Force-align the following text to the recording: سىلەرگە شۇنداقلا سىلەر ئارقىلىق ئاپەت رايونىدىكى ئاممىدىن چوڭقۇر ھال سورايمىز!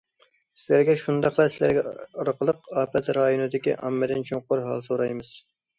سىلەرگە 0.61 0.95
شۇنداقلا 1.01 1.45
سىلەر 1.57 1.81
ئارقىلىق 1.91 2.73
ئاپەت 2.75 3.15
رايونىدىكى 3.21 3.79
ئاممىدىن 3.79 4.31
چوڭقۇر 4.33 4.69
ھال 4.71 4.89
سورايمىز! 4.91 5.41